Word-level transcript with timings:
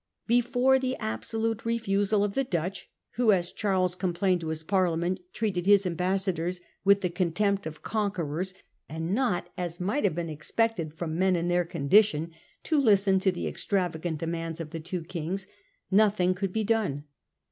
Before 0.25 0.79
the 0.79 0.95
absolute 0.95 1.63
refusal 1.63 2.23
of 2.23 2.33
the 2.33 2.43
Dutch— 2.43 2.89
who, 3.17 3.31
as 3.31 3.51
Charles 3.51 3.93
complained 3.93 4.41
to 4.41 4.47
his 4.47 4.63
Parlia 4.63 4.97
ment, 4.97 5.19
treated 5.31 5.67
his 5.67 5.85
ambassadors' 5.85 6.59
with 6.83 7.01
the 7.01 7.09
contempt 7.11 7.67
of 7.67 7.83
con 7.83 8.11
querors, 8.11 8.55
and 8.89 9.13
not 9.13 9.49
as 9.59 9.79
might 9.79 10.03
have 10.03 10.15
been 10.15 10.27
expected 10.27 10.91
from 10.91 11.19
men 11.19 11.35
in 11.35 11.49
their 11.49 11.65
condition 11.65 12.31
*— 12.45 12.53
to 12.63 12.81
listen 12.81 13.19
to 13.19 13.31
the 13.31 13.45
extravagant 13.45 14.17
demands 14.17 14.59
of 14.59 14.71
the 14.71 14.79
two 14.79 15.03
Kings, 15.03 15.45
nothing 15.91 16.33
could 16.33 16.51
be 16.51 16.63
done. 16.63 17.03